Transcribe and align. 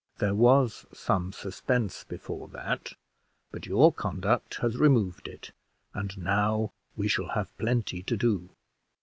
There 0.17 0.33
was 0.33 0.87
some 0.91 1.31
suspense 1.31 2.03
before 2.03 2.47
that, 2.47 2.93
but 3.51 3.67
your 3.67 3.93
conduct 3.93 4.55
has 4.61 4.75
removed 4.75 5.27
it; 5.27 5.51
and 5.93 6.17
now 6.17 6.71
we 6.97 7.07
shall 7.07 7.27
have 7.29 7.55
plenty 7.59 8.01
to 8.01 8.17
do." 8.17 8.49